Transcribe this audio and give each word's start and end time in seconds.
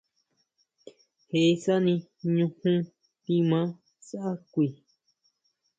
Je 1.29 1.41
sani 1.63 1.93
ñujún 2.33 2.77
timaa 3.23 3.67
sá 4.07 4.19
kui. 4.53 4.67